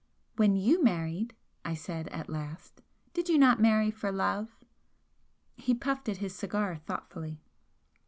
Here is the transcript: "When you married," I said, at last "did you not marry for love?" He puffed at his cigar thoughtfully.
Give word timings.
"When 0.35 0.55
you 0.55 0.83
married," 0.83 1.35
I 1.63 1.75
said, 1.75 2.07
at 2.07 2.27
last 2.27 2.81
"did 3.13 3.29
you 3.29 3.37
not 3.37 3.59
marry 3.61 3.91
for 3.91 4.11
love?" 4.11 4.49
He 5.57 5.75
puffed 5.75 6.09
at 6.09 6.17
his 6.17 6.33
cigar 6.33 6.75
thoughtfully. 6.77 7.39